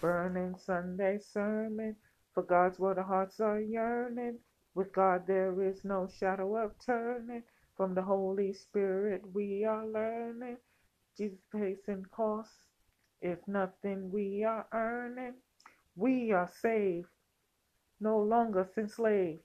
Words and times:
Burning 0.00 0.56
Sunday 0.56 1.18
sermon. 1.18 1.96
For 2.32 2.42
God's 2.42 2.78
word, 2.78 2.98
our 2.98 3.04
hearts 3.04 3.40
are 3.40 3.60
yearning. 3.60 4.38
With 4.74 4.92
God, 4.92 5.26
there 5.26 5.62
is 5.62 5.84
no 5.84 6.06
shadow 6.06 6.56
of 6.56 6.72
turning. 6.84 7.42
From 7.76 7.94
the 7.94 8.02
Holy 8.02 8.52
Spirit, 8.52 9.22
we 9.34 9.64
are 9.64 9.86
learning. 9.86 10.58
Jesus 11.16 11.38
pacing 11.52 12.06
costs. 12.12 12.54
If 13.20 13.38
nothing 13.48 14.12
we 14.12 14.44
are 14.44 14.66
earning, 14.72 15.34
we 15.96 16.30
are 16.30 16.48
saved, 16.62 17.08
no 18.00 18.20
longer 18.20 18.68
enslaved. 18.76 19.42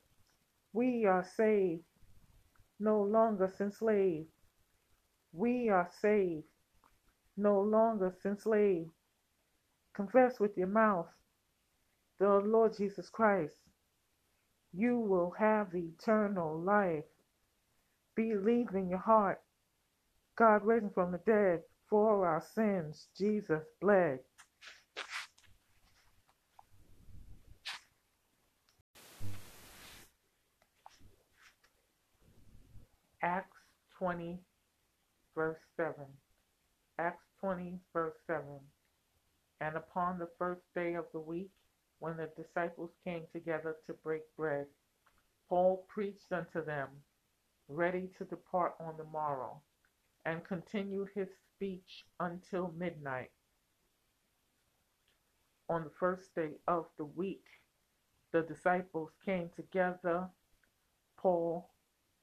We 0.72 1.06
are 1.06 1.24
saved, 1.24 1.84
no 2.80 3.02
longer 3.02 3.52
enslaved. 3.60 4.30
We 5.32 5.70
are 5.70 5.90
saved, 6.00 6.46
no 7.36 7.62
longer 7.62 8.16
enslaved. 8.24 8.92
Confess 9.94 10.40
with 10.40 10.58
your 10.58 10.68
mouth 10.68 11.08
the 12.20 12.28
Lord 12.28 12.76
Jesus 12.78 13.10
Christ. 13.10 13.56
You 14.74 15.00
will 15.00 15.32
have 15.38 15.76
eternal 15.76 16.60
life. 16.60 17.04
Believe 18.16 18.70
in 18.74 18.90
your 18.90 19.00
heart. 19.00 19.42
God 20.36 20.64
him 20.68 20.90
from 20.94 21.12
the 21.12 21.20
dead 21.20 21.62
for 21.90 22.26
our 22.26 22.44
sins. 22.56 23.08
Jesus 23.18 23.64
bled. 23.82 24.20
Acts 33.22 33.58
20, 34.00 34.40
verse 35.36 35.60
7. 35.78 35.94
Acts 37.00 37.24
20, 37.40 37.80
verse 37.94 38.16
7. 38.28 38.44
And 39.64 39.78
upon 39.78 40.20
the 40.20 40.28
first 40.38 40.64
day 40.76 40.96
of 40.96 41.06
the 41.14 41.22
week, 41.22 41.52
when 42.00 42.18
the 42.18 42.30
disciples 42.36 42.92
came 43.06 43.24
together 43.32 43.78
to 43.86 43.94
break 43.94 44.24
bread, 44.36 44.66
Paul 45.48 45.86
preached 45.88 46.34
unto 46.34 46.66
them, 46.66 46.90
ready 47.70 48.10
to 48.18 48.26
depart 48.26 48.74
on 48.82 48.98
the 48.98 49.06
morrow, 49.06 49.62
and 50.26 50.44
continued 50.44 51.12
his 51.16 51.30
speech 51.56 52.04
until 52.20 52.74
midnight. 52.78 53.32
On 55.70 55.86
the 55.86 55.96
first 55.98 56.36
day 56.36 56.56
of 56.68 56.88
the 56.98 57.06
week, 57.06 57.46
the 58.34 58.42
disciples 58.42 59.12
came 59.24 59.50
together. 59.56 60.28
Paul 61.16 61.70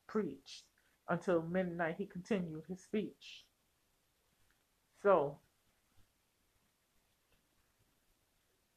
preached 0.07 0.67
until 1.09 1.41
midnight. 1.41 1.95
He 1.97 2.05
continued 2.05 2.65
his 2.69 2.83
speech. 2.83 3.47
So, 5.03 5.39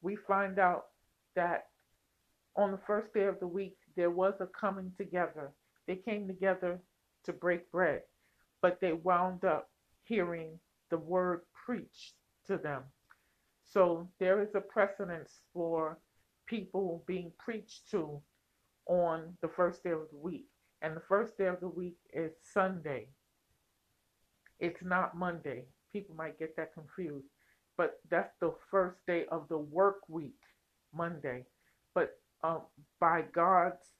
we 0.04 0.16
find 0.16 0.58
out 0.58 0.84
that 1.34 1.64
on 2.56 2.70
the 2.70 2.80
first 2.86 3.12
day 3.14 3.24
of 3.24 3.40
the 3.40 3.46
week, 3.46 3.78
there 3.96 4.10
was 4.10 4.34
a 4.40 4.46
coming 4.46 4.92
together. 4.98 5.50
They 5.86 5.96
came 5.96 6.28
together 6.28 6.78
to 7.24 7.32
break 7.32 7.72
bread, 7.72 8.02
but 8.60 8.80
they 8.80 8.92
wound 8.92 9.44
up 9.44 9.70
hearing 10.04 10.60
the 10.90 10.98
word 10.98 11.40
preached 11.66 12.12
to 12.46 12.58
them. 12.58 12.82
So 13.64 14.10
there 14.20 14.42
is 14.42 14.54
a 14.54 14.60
precedence 14.60 15.40
for 15.54 15.98
people 16.46 17.02
being 17.06 17.32
preached 17.38 17.90
to 17.92 18.20
on 18.86 19.32
the 19.40 19.48
first 19.48 19.82
day 19.82 19.90
of 19.90 20.06
the 20.12 20.18
week. 20.18 20.48
And 20.82 20.94
the 20.94 21.02
first 21.08 21.38
day 21.38 21.46
of 21.46 21.60
the 21.60 21.68
week 21.68 21.96
is 22.12 22.32
Sunday. 22.52 23.08
It's 24.60 24.82
not 24.82 25.16
Monday. 25.16 25.64
People 25.94 26.14
might 26.14 26.38
get 26.38 26.54
that 26.56 26.74
confused. 26.74 27.33
But 27.76 28.00
that's 28.10 28.34
the 28.40 28.54
first 28.70 28.98
day 29.06 29.24
of 29.30 29.48
the 29.48 29.58
work 29.58 30.00
week, 30.08 30.38
Monday. 30.94 31.44
But 31.94 32.10
um, 32.42 32.62
by 33.00 33.22
God's 33.32 33.92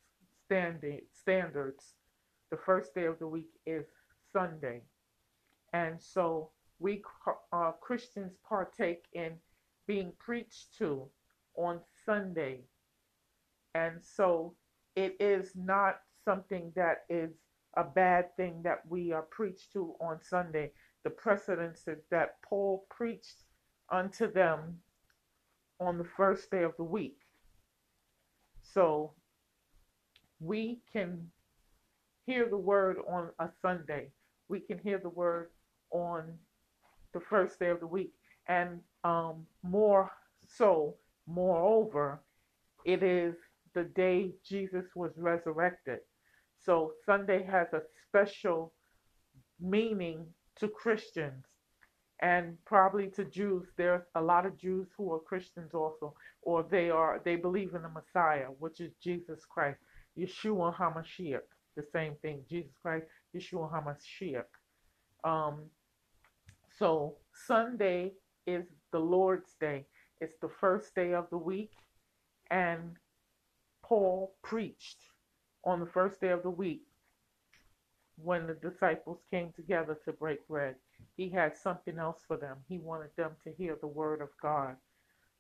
standard, 0.45 1.01
standards, 1.13 1.95
the 2.51 2.57
first 2.57 2.95
day 2.95 3.07
of 3.07 3.19
the 3.19 3.27
week 3.27 3.51
is 3.67 3.87
Sunday. 4.33 4.83
And 5.73 6.01
so 6.01 6.51
we 6.79 7.03
uh, 7.53 7.73
Christians 7.81 8.33
partake 8.49 9.05
in 9.13 9.33
being 9.87 10.13
preached 10.19 10.77
to 10.79 11.09
on 11.57 11.81
Sunday. 12.05 12.61
And 13.75 13.97
so 14.03 14.55
it 14.95 15.17
is 15.19 15.53
not 15.57 15.97
something 16.25 16.73
that 16.77 17.05
is 17.09 17.31
a 17.77 17.85
bad 17.85 18.37
thing 18.37 18.63
that 18.63 18.83
we 18.89 19.13
are 19.13 19.27
preached 19.31 19.73
to 19.73 19.95
on 20.01 20.21
Sunday. 20.23 20.71
The 21.03 21.11
precedence 21.11 21.89
that 22.11 22.37
Paul 22.43 22.87
preached 22.89 23.45
unto 23.91 24.31
them 24.31 24.79
on 25.81 25.99
the 25.99 26.09
first 26.17 26.51
day 26.51 26.63
of 26.63 26.73
the 26.77 26.85
week. 26.85 27.19
So 28.63 29.13
we 30.41 30.81
can 30.93 31.31
hear 32.27 32.49
the 32.49 32.57
word 32.57 32.97
on 33.09 33.31
a 33.39 33.49
Sunday. 33.61 34.11
We 34.49 34.61
can 34.61 34.79
hear 34.79 34.99
the 34.99 35.11
word 35.11 35.51
on 35.91 36.35
the 37.13 37.21
first 37.21 37.59
day 37.59 37.71
of 37.71 37.81
the 37.81 37.87
week. 37.87 38.13
And 38.49 38.81
um, 39.05 39.47
more 39.63 40.11
so, 40.47 40.97
moreover, 41.27 42.23
it 42.85 43.03
is 43.03 43.35
the 43.75 43.85
day 43.85 44.33
Jesus 44.47 44.85
was 44.95 45.13
resurrected. 45.17 46.01
So 46.59 46.93
Sunday 47.05 47.43
has 47.45 47.69
a 47.73 47.83
special 48.09 48.73
meaning 49.61 50.27
to 50.57 50.69
Christians 50.69 51.45
and 52.25 52.57
probably 52.65 53.09
to 53.09 53.25
Jews. 53.27 53.67
There's 53.77 54.07
a 54.15 54.21
lot 54.21 54.47
of 54.47 54.57
Jews 54.57 54.89
who 54.97 55.13
are 55.13 55.19
Christians 55.19 55.75
also, 55.75 56.15
or 56.41 56.65
they 56.69 56.89
are 56.89 57.21
they 57.23 57.37
believe 57.37 57.75
in 57.75 57.83
the 57.83 57.91
Messiah, 57.91 58.47
which 58.59 58.81
is 58.81 58.93
Jesus 58.95 59.45
Christ, 59.45 59.79
Yeshua 60.19 60.75
Hamashiach, 60.75 61.51
the 61.77 61.85
same 61.93 62.15
thing, 62.23 62.41
Jesus 62.49 62.73
Christ, 62.81 63.05
Yeshua 63.37 63.71
Hamashiach. 63.71 64.53
Um, 65.23 65.67
so 66.79 67.17
Sunday 67.47 68.13
is 68.47 68.65
the 68.91 68.99
Lord's 68.99 69.55
Day. 69.61 69.85
It's 70.23 70.39
the 70.41 70.49
first 70.49 70.95
day 70.95 71.13
of 71.13 71.29
the 71.29 71.39
week, 71.39 71.73
and 72.51 72.97
Paul 73.85 74.35
preached 74.43 75.03
on 75.63 75.79
the 75.79 75.93
first 75.99 76.23
day 76.23 76.31
of 76.31 76.43
the 76.43 76.57
week 76.65 76.85
when 78.17 78.47
the 78.47 78.55
disciples 78.55 79.19
came 79.31 79.53
together 79.53 79.99
to 80.05 80.13
break 80.13 80.47
bread. 80.49 80.77
He 81.17 81.29
had 81.29 81.57
something 81.57 81.99
else 81.99 82.23
for 82.27 82.37
them. 82.37 82.59
He 82.69 82.79
wanted 82.79 83.11
them 83.17 83.33
to 83.45 83.53
hear 83.53 83.77
the 83.81 83.87
word 83.87 84.21
of 84.21 84.29
God. 84.41 84.77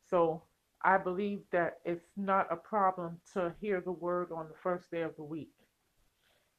So 0.08 0.42
I 0.82 0.98
believe 0.98 1.40
that 1.52 1.78
it's 1.84 2.10
not 2.16 2.52
a 2.52 2.56
problem 2.56 3.18
to 3.32 3.54
hear 3.60 3.80
the 3.80 3.92
word 3.92 4.30
on 4.32 4.48
the 4.48 4.58
first 4.62 4.90
day 4.90 5.02
of 5.02 5.16
the 5.16 5.22
week. 5.22 5.52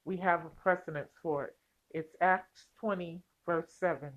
We 0.04 0.18
have 0.18 0.46
a 0.46 0.62
precedence 0.62 1.12
for 1.22 1.46
it. 1.46 1.56
It's 1.92 2.16
Acts 2.22 2.68
20, 2.80 3.22
verse 3.46 3.74
7. 3.80 4.10